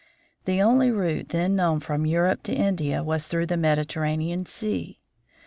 The 0.45 0.63
only 0.63 0.89
route 0.89 1.29
then 1.29 1.55
known 1.55 1.79
from 1.79 2.07
Europe 2.07 2.41
to 2.45 2.55
India 2.55 3.03
was 3.03 3.27
through 3.27 3.45
the 3.45 3.55
Mediterranean 3.55 4.47
Sea. 4.47 4.99